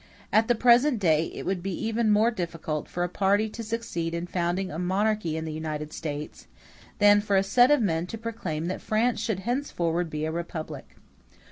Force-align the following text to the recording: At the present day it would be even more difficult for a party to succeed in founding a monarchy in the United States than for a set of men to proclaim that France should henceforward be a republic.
At 0.33 0.47
the 0.47 0.55
present 0.55 0.97
day 0.97 1.25
it 1.31 1.45
would 1.45 1.61
be 1.61 1.75
even 1.85 2.09
more 2.09 2.31
difficult 2.31 2.87
for 2.89 3.03
a 3.03 3.07
party 3.07 3.47
to 3.49 3.61
succeed 3.63 4.15
in 4.15 4.25
founding 4.25 4.71
a 4.71 4.79
monarchy 4.79 5.37
in 5.37 5.45
the 5.45 5.53
United 5.53 5.93
States 5.93 6.47
than 6.97 7.21
for 7.21 7.35
a 7.37 7.43
set 7.43 7.69
of 7.69 7.83
men 7.83 8.07
to 8.07 8.17
proclaim 8.17 8.65
that 8.65 8.81
France 8.81 9.21
should 9.21 9.41
henceforward 9.41 10.09
be 10.09 10.25
a 10.25 10.31
republic. 10.31 10.95